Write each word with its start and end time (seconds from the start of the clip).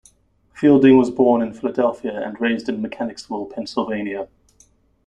Fielding 0.55 0.97
was 0.97 1.11
born 1.11 1.43
in 1.43 1.53
Philadelphia 1.53 2.23
and 2.25 2.41
raised 2.41 2.67
in 2.67 2.81
Mechanicsville, 2.81 3.45
Pennsylvania. 3.45 4.27